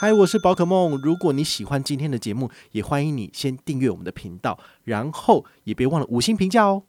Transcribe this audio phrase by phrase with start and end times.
[0.00, 0.96] 嗨，我是宝可梦。
[1.02, 6.84] 如果你喜欢今天的节目，也欢迎你先订阅我们的频道，然后也别忘了五星评价哦。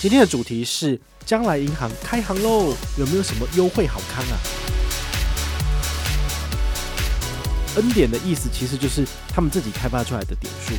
[0.00, 4.38] 今天的主题是将来银行开行喽，有没有什么优惠好康啊？
[7.74, 10.74] 恩典的意思其实就是他们自己开发出来的点数。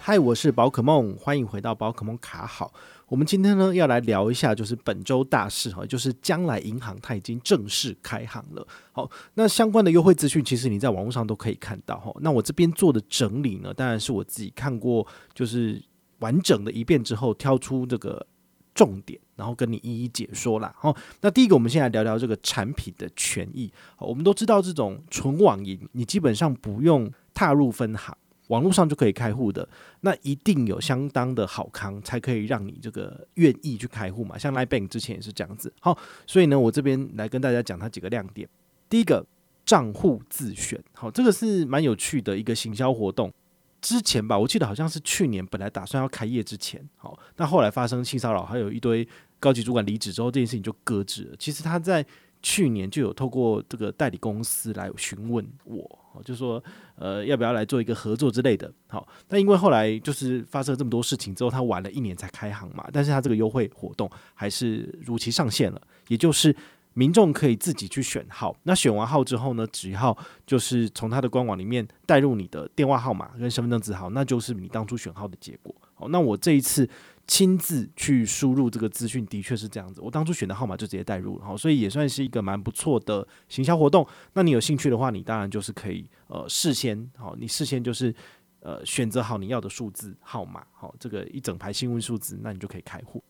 [0.00, 2.72] 嗨，我是宝可梦，欢迎回到宝可梦卡好。
[3.08, 8.66] 我们今天呢要来聊一下，就是本周大事哈，就是将来银行它已经正式开行了。
[8.92, 12.12] 好，那相关的优惠资讯，其实你在网络上都可以看到哈。
[12.20, 15.82] 那我这边做的整理呢，当然是我自己看过，就是
[16.20, 18.26] 完整的一遍之后，挑出这个
[18.74, 20.74] 重点，然后跟你一一解说啦。
[20.78, 23.70] 好，那第一个，我们先来聊聊这个产品的权益。
[23.96, 28.16] 好，我们都知道，这种纯网银，你基本上不用踏入分行。
[28.48, 29.66] 网络上就可以开户的，
[30.00, 34.36] 那一定有相当的好康，才可以让你这个愿意去开户嘛。
[34.36, 35.72] 像 LINE Bank 之前也是这样子。
[35.80, 38.48] 好，所以呢，我这边来跟大家讲它几个亮点。
[38.90, 39.24] 第一个，
[39.64, 43.32] 账户自选，好，这个是蛮有趣的一个行销活动。
[43.80, 49.06] 之前吧，我记得好像是去年本来打算要开业之前，好，那后来发生性骚扰，还有一堆
[49.40, 51.36] 高级主管离职之后，这件事情就搁置了。
[51.38, 52.04] 其实他在
[52.42, 55.98] 去年就有透过这个代理公司来询问我。
[56.22, 56.62] 就说
[56.96, 66.54] 呃要不要来做一个合作之类的，好，那因为后来就是发生了这么多事情之后，他晚了一年才开行嘛，但是他这个优惠活动还是如期上线了，也就是
[66.92, 75.74] 民众可以自己去选号，那选完号之后呢，只要就是从他的官网里面带入你的电话号码跟身份证字号，那就是你当初选号的结果。
[75.94, 76.88] 好，那我这一次。
[77.26, 80.00] 亲自去输入这个资讯，的确是这样子。
[80.00, 84.06] 我当初选的号码就直接带入，好，所以也算是一个蛮不错的行销活动。
[84.34, 88.14] 那你有兴趣的话，你当然就是可以呃事先好，你事先就是
[88.60, 93.22] 呃选择好你要的数字号码，好，这个一整排幸运数字，那你就可以开户。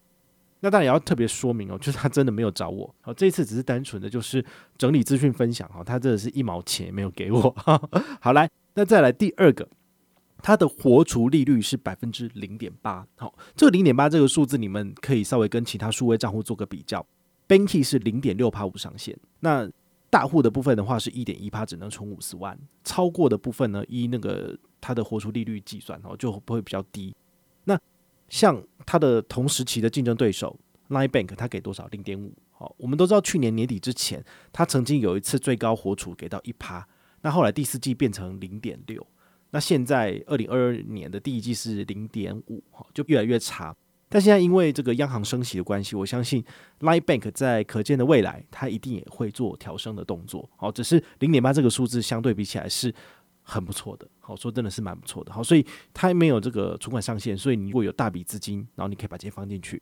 [0.61, 4.45] 那当然也要特别说明哦，就是他真的没有找我，好，这次只是单纯的就是
[4.77, 7.55] 整理资讯分享，哈，他真的是一毛钱也没有给我。
[8.21, 9.69] 好，来，那再来第二个。
[10.45, 17.05] 它的活储利率是百分之零点八，好，这个零点八这个数字，你们可以稍微跟其他数位账户做个比较。
[17.49, 19.67] Banky 是零点六趴无上限，那
[20.11, 27.17] 大户的部分的话是一点一趴，只能存五十万，超过的部分呢，依那个它的活储利率计算，哦，就会比较低。
[27.65, 27.81] 那
[28.29, 30.55] 像它的同时期的竞争对手
[30.91, 31.87] Line Bank，它给多少？
[31.87, 32.31] 零点五。
[32.51, 34.23] 好，我们都知道去年年底之前，
[34.53, 36.87] 它曾经有一次最高活储给到一趴，
[37.23, 39.07] 那后来第四季变成零点六。
[39.55, 43.73] 那现在二零二二年的第一季是零点五哈，就越来越差。
[44.09, 46.45] 但现在因为这个央行升息的关系，我相信
[46.81, 50.51] Line Bank 在可见的未来，它一定也会做调升的动作。
[50.57, 52.93] 好，只是零点八这个数字相对比起来是
[53.43, 54.09] 很不错的。
[54.19, 55.33] 好，说真的是蛮不错的。
[55.33, 59.81] 好，所以它没有这个存款上限，所以你如果有大笔资金，然后你可以把钱放进去。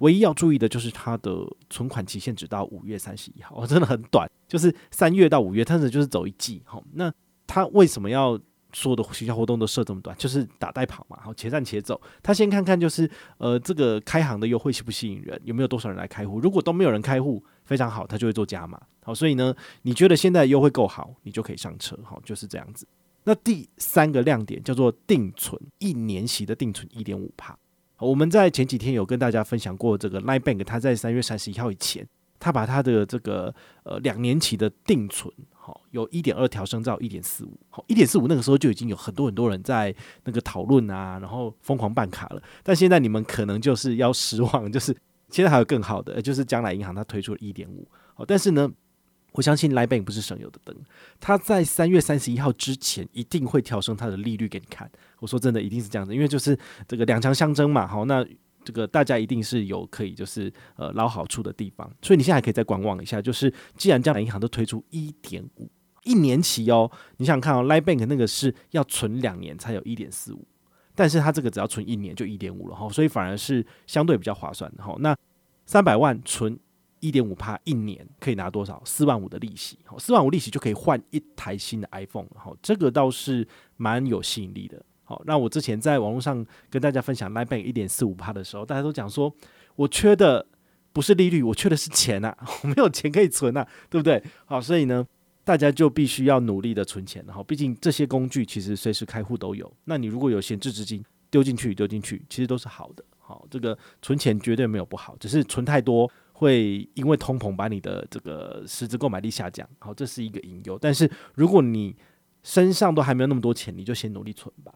[0.00, 1.34] 唯一要注意的就是它的
[1.70, 6.60] 存款期限只到五月三十一号，真的很短，就是三月到五月，它是就是走一季。
[6.66, 7.10] 好，那
[7.46, 8.38] 它为什么要？
[8.74, 12.00] 所有的学校活动都设这么短，就是打带跑嘛，好，且战且走。
[12.22, 13.08] 他先看看就是
[13.38, 16.40] 呃这个开行的优惠吸不吸引人，有没有多少人来开户。
[16.40, 18.80] 如果都没有人开户，非常好，他就会做加码。
[19.02, 21.96] 好，所以呢，你觉得现在优惠够好，你就可以上车。
[22.02, 22.86] 好，就是这样子。
[23.22, 27.56] 那第三个亮点叫做定存，一年期的定存一点五趴。
[27.98, 32.06] 我们在前几天有跟大家分享过，这个 Line Bank 它在三月三十一号以前，
[32.40, 35.32] 他把他的这个呃两年期的定存。
[35.66, 39.94] 好，有一点二调升到一点四五，好，一点四五那个时候就已经有很多很多人在
[40.24, 42.42] 那个讨论啊，然后疯狂办卡了。
[42.62, 44.94] 但现在你们可能就是要失望，就是
[45.30, 48.70] 现在还有更好的，就是将来银行它推出了一点五，好，但是呢，
[49.32, 50.76] 我相信 Line Bank 不是省油的灯，
[51.18, 54.90] 它在三月三十一号之前一定会调升它的利率给你看。
[55.20, 58.22] 我说真的，一定是这样子，因为就是这个两强相争嘛，好，那。
[58.64, 63.20] 这个大家一定是有可以就是呃捞好处的地方，所以你现在还可以再观望一下。
[63.20, 65.70] 就是既然将来银行都推出一点五
[66.04, 70.46] 一年期哦，你想看哦，Line Bank 那个是要存两年才有一点四五，
[70.94, 74.94] 但是它这个只要存一年就一点五了哈，所以反而是相对比较划算的哈。
[74.98, 75.16] 那
[75.66, 76.58] 三百万存
[77.00, 78.82] 一点五趴一年可以拿多少？
[78.84, 83.46] 四万五的利息，四万五利息就可以换一台新的 iPhone 哈，这个倒是
[83.76, 84.84] 蛮有吸引力的。
[85.26, 89.34] 那我之前在网络上跟大家分享 Line Bank 一点四五趴的时候，大家都讲说，
[89.76, 90.46] 我缺的
[90.92, 94.22] 不是利率，我缺的是钱、啊， 我没有钱可以存、啊，对不对？
[94.46, 95.06] 好，所以呢，
[95.44, 99.70] 大家就必须要努力的存钱，然后毕竟这些工具其实随时开户都有。
[99.84, 103.04] 那你如果有闲置资金丢进去，丢进去其实都是好的。
[103.18, 109.66] 好，这个存钱绝对没有不好，只是存太多会因为通膨把你的这个实质购买力下降。
[109.78, 110.78] 好，这是一个隐忧。
[110.78, 111.96] 但是如果你
[112.42, 114.72] 身上都还没有那么多钱，你就先努力存吧。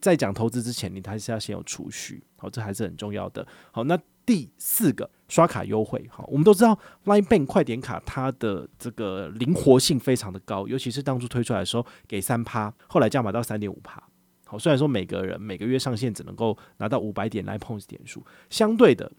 [0.00, 3.46] 在讲投资之前，你还是要先有储蓄，好，这还是很重要的。
[3.70, 6.04] 好，那第四个刷卡优惠。
[6.10, 14.02] 好，我们都知道 Line Bank 快点卡它的这个灵活性非常的高，尤其是当初推出来的时候给三趴，后来加码到三点五趴。
[14.46, 19.10] 好，虽然说每个人每个月上限只能够拿到五百点 Line Points 点数，相对的。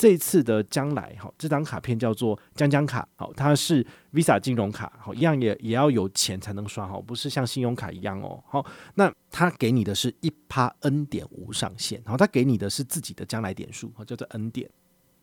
[0.00, 8.64] 这次的将来哈，这张卡片叫做将将卡，好，它是 Visa 金融卡，好，一样也也要有钱才能刷，好，不是像信用卡一样哦，好，
[8.94, 14.70] 那它给你的是一趴 N 点无上限，然后它给你的是自己的将来点数，叫做 N 点。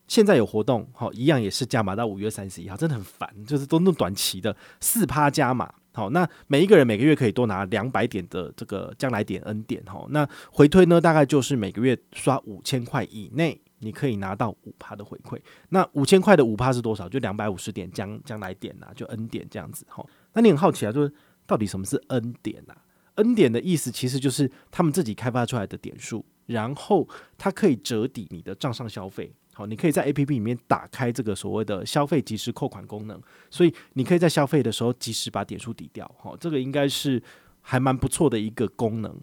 [0.08, 13.60] 现在有活动，好，一样也是加码到五月三十一号，真的很烦，就是都那短期的四趴加码，好，那每一个人每个月可以多拿两百点的这个将来点 N 点，哈，那回推呢，大概就是每个月刷五千块以内。
[13.80, 15.40] 你可以拿到五趴的回馈，
[15.70, 17.08] 那五千块的五趴是多少？
[17.08, 20.04] 就两百五十点将将来点呐、啊，就 N 点这样子哈。
[20.34, 21.14] 那你很好奇啊，就是
[21.46, 22.76] 到底什么是 N 点呐、
[23.16, 27.08] ？N 点的意思其实就是他们自己开发出来的点数，然后
[27.38, 29.32] 它可以折抵你的账上消费。
[29.54, 33.22] 好，你可以在 APP 里面打开这个所谓的消费即时扣款功能，
[33.52, 36.10] 所以你可以在消费的时候及时把点数抵掉。
[36.18, 37.22] 好，这个应该是
[37.62, 39.16] 还蛮不错的一个功能。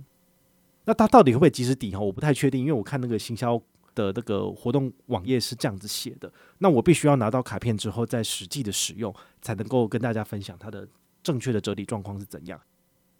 [0.84, 1.90] 那它到底会不会及时抵？
[1.92, 3.60] 哈，我不太确定，因为我看那个行销。
[3.94, 10.86] 的这个活动网页是这样子写的，那我必须要拿到卡片之后，再实际的使用，才能够跟大家分享它的
[11.22, 12.60] 正确的折抵状况是怎样。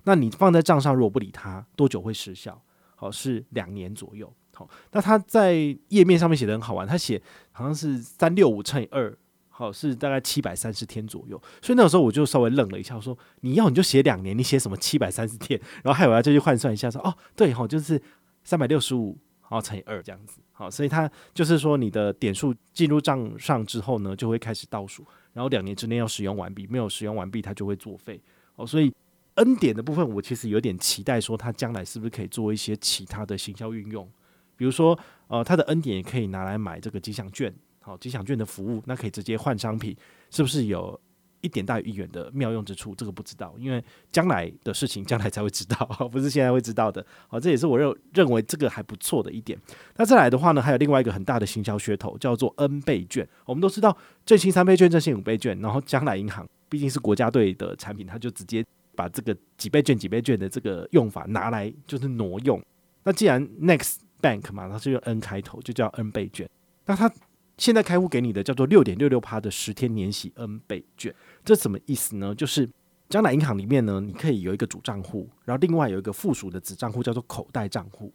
[0.05, 2.61] 那你放在账上，如果不理它，多久会失效？
[2.95, 4.33] 好，是两年左右。
[4.53, 5.55] 好，那它在
[5.89, 9.17] 页面上面写的很好玩，它写好像是三六五乘以二，
[9.49, 11.41] 好，是大概七百三十天左右。
[11.61, 15.61] 所以那个时候我就稍微愣了一下，我说你要你就写两年，你写什么七百三十天？
[15.83, 18.01] 然后还有要再去换算一下，说哦，对哈，就是
[18.45, 19.19] 三百六十五，
[19.55, 20.41] 然后乘以二这样子。
[20.51, 28.21] 好，所以它就是说，你的点数进入账上之后呢，就会开始倒数，然后两年之内要使用完毕，没有使用完毕，它就会作废。
[28.57, 28.93] 哦，所以
[29.37, 34.11] N 点的部分，我其实有点期待，说它将来是不是可以做一些其他的行销运用，
[34.57, 34.99] 比如说，
[35.29, 39.97] 呃，它的 N 点也可以拿来买这个吉祥券，好，吉祥券的服务，那可以直接换商品，
[40.31, 41.01] 是不是有？
[41.45, 47.05] 一点大于一元的妙用之处，这个不知道，因为将来的事情将来才会知道， 不是现在会知道的。
[47.29, 49.59] 好，这也是我认认为这个还不错的一点。
[49.97, 53.29] 那再来的话呢，还有另外一个很大的行销噱头，叫做 N 倍券。
[53.45, 53.95] 我们都知道，
[54.25, 58.65] 振兴三倍券、振兴五倍券，然后将来银行毕竟是国家队的产品，它就直接
[58.97, 62.61] 把这个几倍券、几倍券的这个用法拿来就是挪用。
[63.05, 66.49] 那既然 Next Bank 嘛，它是用 N 开头，就叫 N 倍券。
[66.87, 67.11] 那它
[67.57, 71.15] 现在开户给你的叫做六点六六趴的十天年息 N 倍券，
[71.45, 72.35] 这什么意思呢？
[72.35, 72.69] 就是
[73.09, 78.13] 将来银行里面呢，你可以有一个主账户，然后另外有一个附属的子账户叫做口袋账户。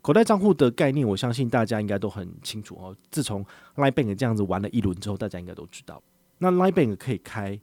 [0.00, 2.96] 口袋账户的概念，我相信大家应该都很清楚哦。
[3.10, 3.44] 自从
[3.74, 6.00] Line Bank 这样子玩了一轮之后，大家应该都知道，
[6.38, 7.60] 那 Line Bank 可以开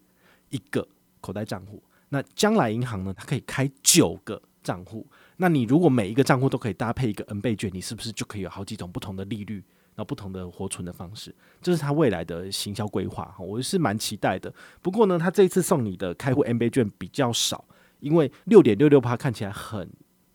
[0.50, 0.86] 一个
[1.22, 5.08] 口袋账户，那将来银行呢，它可以开九个账户。
[5.38, 9.64] 那你如果每一个账户都可以搭配一个 N 倍券，你是不是就可以有好几种不同的利率？
[9.96, 14.54] 然后不同的活存的方式，这是他未来的行销规划哈，我是蛮期待的。
[14.82, 17.64] 不过呢，他这一次送你的开户 N 倍券比较少，
[18.02, 19.90] 因为六点六六趴看起来很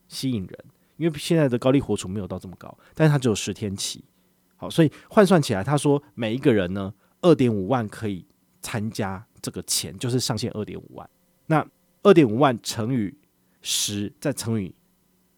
[0.09, 0.65] 吸引人，
[0.97, 4.03] 因为现在的高利活存没有到这么高，但是它只有十天期，
[4.57, 8.25] 好，所以换算起来，他说每一个人呢，二点五万可以
[8.63, 11.09] 参加这个钱，就是上限二点五万，
[11.47, 11.67] 那
[12.03, 13.15] 二点五万乘以
[13.61, 14.75] 十，再乘以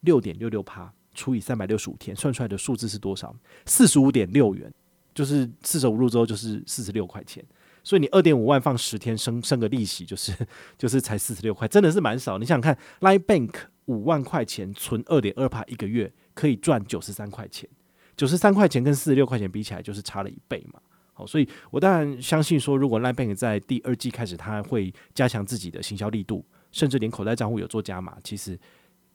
[0.00, 0.92] 六点六六趴。
[1.14, 3.34] 除以三百六十五天，算出来的数字是多少？
[3.66, 4.72] 四十五点六元，
[5.14, 7.44] 就是四舍五入之后就是四十六块钱。
[7.84, 10.32] 所以你二点五万放十天生生个利息，就是
[10.78, 12.38] 就是才四十六块，真的是蛮少。
[12.38, 13.54] 你想想看，Line Bank
[13.86, 17.68] 五万块钱存二点二趴一个月，可以赚九十三块钱。
[18.16, 20.80] 九十三块钱跟四十六块钱比起来，就是差了一倍嘛。
[21.12, 28.58] 好，所以我当然相信说，如果 Line Bank 在第二季开始，它会加强自己的行销力度，甚至连口袋账户有做加码，其实。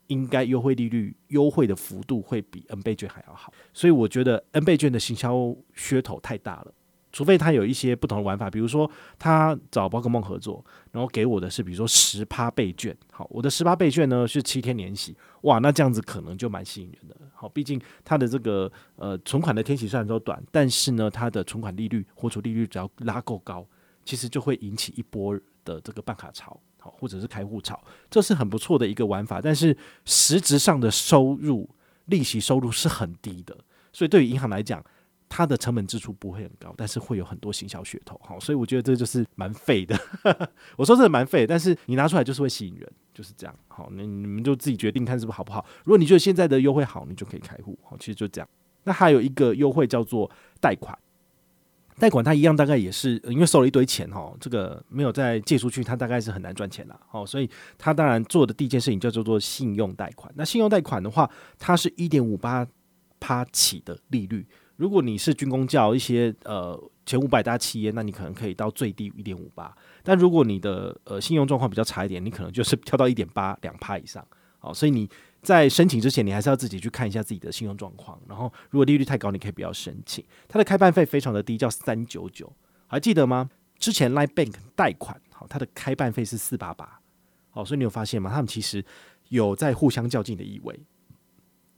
[0.08, 6.74] 应该优惠利率优惠的幅度会比 N 倍券还要好，所以我觉得 N 倍券的行销噱头太大了。
[7.10, 17.16] 除非他有一些不同的玩法，比如说他找宝可梦合作，然后给我的是比如说十趴倍券，好，我的十趴倍券呢是七天年息，哇，那这样子可能就蛮吸引人的。
[17.34, 23.66] 好，毕竟它的这个呃存款的天息虽然说短，但是呢它的存款利率、活储利率只要拉够高，
[24.06, 26.60] 其实就会引起一波的这个办卡潮。
[26.98, 27.79] 或者是开户潮，
[28.10, 29.75] 这是很不错的一个玩法，但是
[30.06, 31.70] 实质上的收入、
[32.06, 33.58] 利息收入是很低的，
[33.91, 34.84] 所以对于银行来讲，
[35.29, 40.00] 它的成本支出不会很高，但是会有很多行销噱头，好，所以我觉得这就是蛮废的。
[40.77, 43.56] 我说这蛮废，但是你拿出来就是会吸引人，就是这样。
[43.67, 45.65] 好，那你们就自己决定看是不是好不好。
[45.84, 47.77] 如果你觉得现在的优惠好，你就可以开户。
[47.84, 48.48] 好，其实就这样。
[48.84, 50.98] 那还有一个优惠叫做贷款。
[52.00, 57.00] 贷款它一样，大概也是因为收了一堆钱哈，这个没有再借出去，它大概是很难赚钱啦。
[57.12, 60.32] 哦，所以它当然做的第一件事情叫做做信用贷款。
[60.36, 62.66] 那信用贷款的话，它是一点五八
[63.20, 69.75] 趴起的利率，如果你是军工教一些呃前五百大企业，那你可能可以到最低一点五八。
[70.04, 74.24] 但如果你的呃信用状况比较差一点，你可能就是跳到一点八两趴以上。
[74.60, 75.10] 好，所以你
[75.42, 78.20] 在申请之前，你还是要自己去看一下自己的信用状况。
[78.28, 80.24] 然后如果利率太高，你可以不要申请。
[80.48, 82.52] 它的开办费非常的低，叫三九九，
[82.88, 83.50] 还记得吗？
[83.78, 87.00] 之前 Line Bank 贷款，好，它的开办费是四八八。
[87.52, 88.30] 好，所以你有发现吗？
[88.32, 88.84] 他们其实
[89.30, 90.80] 有在互相较劲的意味。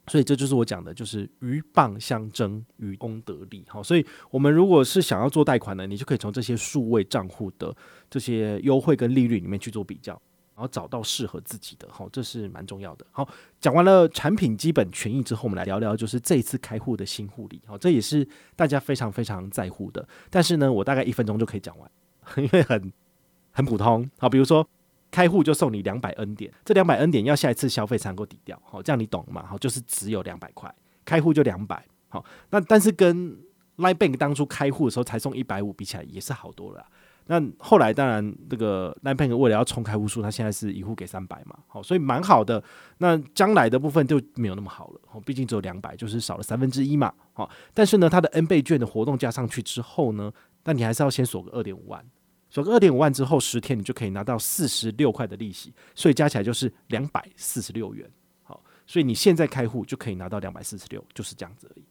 [0.07, 3.63] 所以这就是我讲的，就是鹬蚌相争，渔翁得利。
[3.67, 7.75] 好，所以我们如果是想要做贷款呢，你就可以从这些数位账户的
[8.09, 10.19] 这些优惠跟利率里面去做比较，
[10.59, 11.87] 然后找到适合自己的。
[11.89, 13.05] 好，这是蛮重要的。
[13.11, 13.25] 好，
[13.61, 17.61] 讲完了产品基本权益之后，我们来聊聊就是这一次开户的新护理。
[17.65, 20.05] 好，这也是大家非常非常在乎的。
[20.29, 21.89] 但是呢，我大概一分钟就可以讲完，
[22.35, 22.91] 因为很
[23.51, 24.09] 很普通。
[24.19, 24.67] 好，比如说。
[25.11, 29.43] 开户就送你两百 N 点，这两百 N 点要下一次消费才能够抵掉，好，这样你懂吗？
[29.43, 30.71] 好，就是只有两百块，
[31.03, 33.35] 开户就两百，好，那但是跟
[33.77, 36.85] Line Bank 当初开户的时候才送一百五比起来也是好多了。
[37.31, 42.61] 那后来当然这个 Line Bank 为了要冲开户数，它现在是一户给三百嘛，好，所以蛮好的。
[42.97, 50.33] 那将来的部分就没有那么好了，毕竟只有两百，就是少了三分之一嘛，好，但是呢，它的 N 倍券的活动加上去之后呢，
[50.63, 52.03] 那你还是要先锁个二点五万。
[52.49, 58.09] 锁个二点五万之后，十天你就可以拿到四十六块的利息，所以加起来就是两百四十六元。
[58.41, 61.85] 好，所以你现在开户就可以拿到两百四十六，就是这样子而已。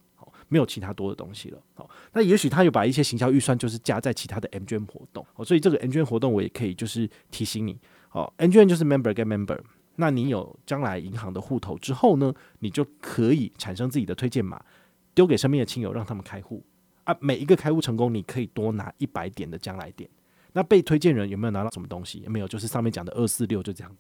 [0.49, 1.59] 没有其他多的东西了。
[1.75, 5.25] 好，那也许他有把一些行销预算就是加在其他的 M 券活动。
[5.35, 7.79] 好，所以这个 M 券活动我也可以就是提醒你。
[8.09, 9.61] 好，M 券就是 Member get Member。
[9.97, 14.65] 那你有将来银行的户头之后呢，你就可以产生自己的推荐码，
[15.13, 16.65] 丢给身边的亲友让他们开户
[17.05, 17.17] 啊。
[17.21, 20.09] 每一个开户成功，你可以多拿一百点的将来点。
[20.53, 22.25] 那被推荐人有没有拿到什么东西？
[22.29, 23.97] 没有，就是上面讲的二四六就这样。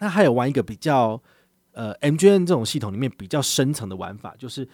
[0.00, 1.20] 那还有玩一个比较
[1.72, 4.68] 呃 MGM 这种系统里面比较深层的玩法，就是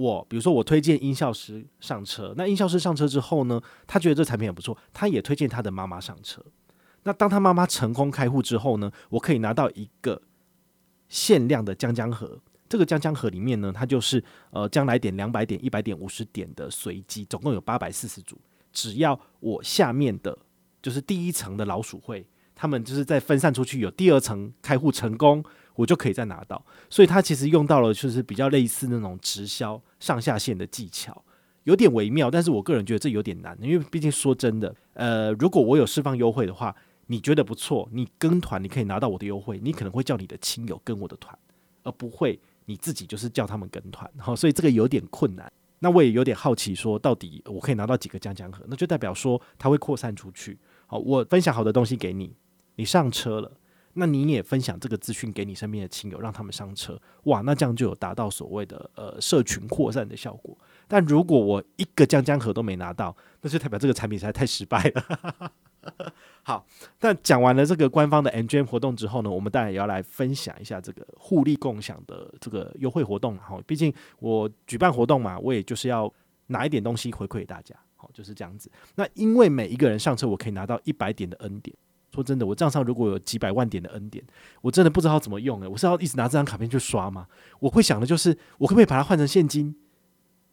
[0.00, 6.42] 我比如说我推荐音效师上车，那音效师上车之后呢，他觉得这产品很不错，他也推荐他的妈妈上车。
[7.02, 10.22] 那当他妈妈成功开户之后呢，我可以拿到一个
[11.08, 12.40] 限量的将将盒。
[12.66, 18.40] 这个将将盒里面呢，它就是呃将来点两百点、一百点、五十点的随机，总共有八百四十组，
[18.72, 20.38] 只要我下面的。
[20.82, 25.44] 就是第一层的老鼠会，他们就是在分散出去，有第二层开户成功，
[25.80, 26.64] 我就可以再拿到。
[26.88, 31.24] 所以它其实用到了就是比较类似那种直销上下线的技巧，
[31.64, 32.30] 有点微妙。
[32.30, 36.74] 但是我个人觉得这有点难，因为毕竟说真的，呃，如果我有释放优惠的话，
[37.06, 41.36] 你觉得不错，你跟团你可以拿到我的优惠，你可能会叫你的亲友跟我的团，
[41.82, 44.08] 而不会你自己就是叫他们跟团。
[44.18, 45.50] 好， 所以这个有点困难。
[45.82, 48.62] 那我也有点好奇，说到底我可以拿到几个将将盒？
[48.68, 50.58] 那就代表说它会扩散出去。
[50.86, 52.34] 好，我分享好的东西给你，
[52.76, 53.50] 你上车了，
[53.94, 60.56] 那你也分享这个资讯给你身边的亲友，让他们上车，哇，那这样就有达到所谓的呃社群扩散的效果。
[60.86, 65.52] 但如果我一个将将盒都没拿到，那就代表这个产品实在太失败了。
[66.42, 66.66] 好，
[66.98, 73.36] 但讲完了这个官方的 NGM 活动之后呢，我们当然也要来分享一下这个互利共享的这个优惠活动。
[73.38, 76.12] 好，毕竟我举办活动嘛，我也就是要
[76.48, 77.74] 拿一点东西回馈给大家。
[77.96, 78.70] 好，就是这样子。
[78.94, 81.76] 那因为每一个人上车，我可以拿到一百点的 N 点。
[82.12, 84.24] 说真的，我账上如果有几百万点的 N 点，
[84.60, 87.26] 我真的不知道怎么用诶，我是要一直拿这张卡片去刷吗？
[87.60, 89.74] 我会想的就是，我可不可以把它换成现金？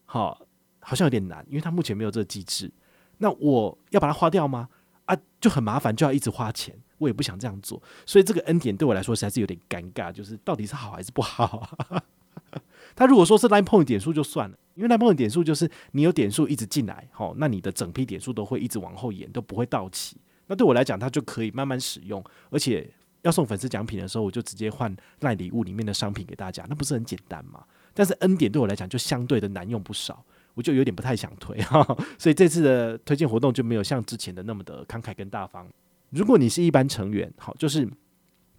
[0.06, 0.46] 好，
[0.80, 2.72] 好像有点难，因为它目前没有这个机制。
[3.18, 4.70] 那我要把它花掉吗？
[5.06, 6.76] 啊，就很麻烦，就要一直花钱。
[7.00, 11.78] 我也不想这样做，所以这个 N 点对我来说实在是有点尴尬，就是到底是好还是不好？
[12.96, 20.18] 他如果说是 Line Point 点数就算了，因为 Line Point 点数就是你有点数一直进来，好，那你的整批点数都会一直往后延，都不会到期。
[20.48, 22.90] 那对我来讲，它就可以慢慢使用，而且
[23.22, 27.64] 要送粉丝奖品的时候，我就直接换赖礼物里面的商品给大家，那不是很简单吗？
[27.94, 31.86] 但是 N 点对我来讲就相对的难用不少，我就有点不太想推哈。
[32.18, 35.68] 所以这次的推荐活动就没有像之前的那么的慷慨跟大方。
[36.10, 37.88] 如果你是一般成员，好，就是。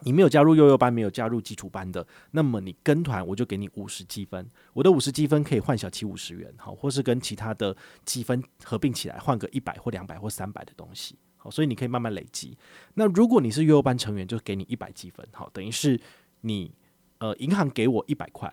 [0.02, 4.48] 你没有加入幼幼班，没有加入基础班的，那么你跟团我就给你五十积分。
[4.72, 12.56] 我的五十积分可以换小七五十元，好，或是跟其他的积分合并起来换个一百或两百或三百的东西，好，所以你可以慢慢累积。
[12.94, 15.98] 那如果你是幼幼班成员，就给你一百积分，好，等于是
[16.42, 16.70] 你
[17.18, 18.52] 呃银行给我一百块，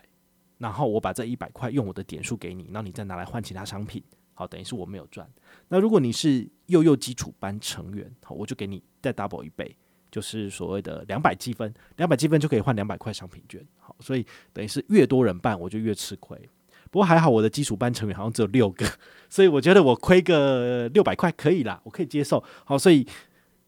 [0.58, 4.02] 然后我把这一百块用我的点数给你，然后你再拿来换其他商品，
[4.32, 5.30] 好，等于是我没有赚。
[5.68, 9.76] 那如果你是幼幼基础班成员，好，我就给你再 double 一倍。
[10.08, 16.48] 就是所谓的两百积分，两百积分就可以换两百块商品券，好，所以等于是越多人办，我就越吃亏。
[16.90, 18.86] 不过还好，我的基础班成员好像只有六个，
[19.28, 22.42] 所以我觉得我亏个六百块可以啦，我可以接受。
[22.64, 23.06] 好，所以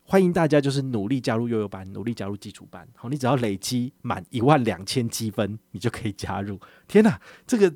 [0.05, 2.87] 欢迎大家就是努力加入幼幼班，努力加入基础班。
[2.95, 6.59] 好，你只要累积满一万两千积分，你就可以加入。
[6.87, 7.75] 天哪，这个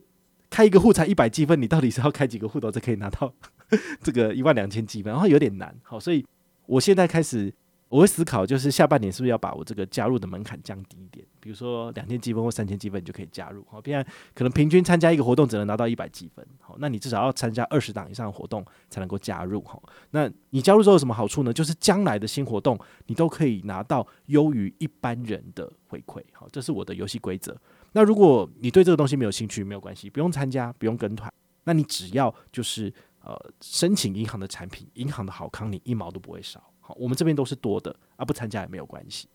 [0.49, 3.35] 开一个户才一百积分，你到底是要开几个户头才可以拿到
[4.03, 5.13] 这个一万两千积分？
[5.13, 6.25] 然后有点难，好，所以
[6.67, 7.53] 我现在开始。
[7.93, 21.53] 我会思考，就是下半年是不是要把我这个加入的门槛降低一点，比如说两千积分或三千积分你就可以加入，好，不然可能平均参加一个活动只能拿到一百积分，好，那你至少要参加二十档以上的活动才能够加入，哈，那你加入之后有什么好处呢？
[21.53, 27.55] 就是将来的新活动你都可以拿到优于一般人的回馈，好，这是我的游戏规则。
[27.93, 31.31] 那如果你对这个东西没有兴趣，没有关系，不用参加，不用跟团，
[31.65, 36.72] 那你只要就是呃申请银行的产品，银行的好康你一毛都不会少。
[36.99, 39.29] 我们这边都是多的，啊，不参加也没有关系。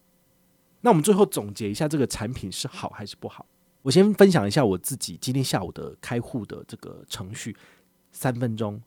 [0.82, 3.46] 那我们最后总结一下，这个产品是好还是不好？
[3.82, 7.56] 我先分享一下我自己今天下午的开户的这个程序，
[8.12, 8.82] 三分钟，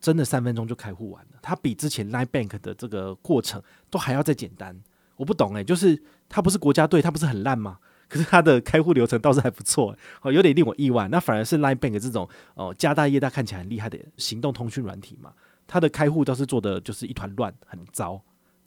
[0.00, 1.38] 真的三分钟就开户完了。
[1.42, 4.82] 它比之前 Line Bank 的这个过程都还要再简单。
[5.16, 7.78] 我不懂诶、就是它不是国家队，它不是很烂吗？
[8.08, 11.06] 可是它的开户流程倒是还不错，哦，有点令我意外。
[11.08, 15.32] 那反而是 Line Bank 这种哦家大业大看起来很厉害的行动通讯软体嘛。
[15.66, 18.20] 他的开户倒是做的就是一团乱，很糟，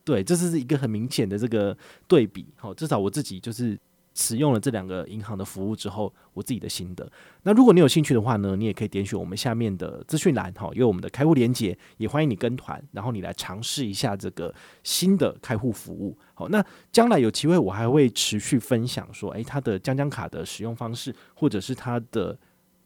[0.03, 1.77] 对，这是一个很明显的这个
[2.07, 2.45] 对比。
[2.55, 3.77] 好，至少我自己就是
[4.13, 7.07] 使用了这两个银行的服务之后，我自己的心得。
[7.43, 16.17] 那如果你有兴趣的话呢，你也可以点选我们下面的资讯栏，哈，有我们的开户连接，也欢迎你跟团，然后你来尝试一下这个新的开户服务。
[16.33, 22.37] 好，那将来有机会，我还会持续分享说，诶，它的将将卡的使用方式，或者是它的。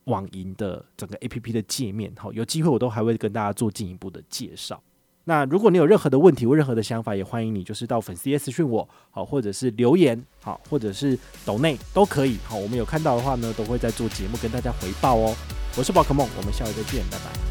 [0.05, 4.81] 网银的整个 APP 的界面，好，有机会我都还会跟大家做进一步的介绍。
[5.25, 15.36] 那如果你有任何的问题或任何的想法，也欢迎你就是到粉丝页私讯我，好，或者是留言，好，或者是抖内都可以，好，我们有看到的话呢，都会在做节目跟大家回报哦。
[15.77, 17.50] 我是宝可梦，我们下回再见，拜拜。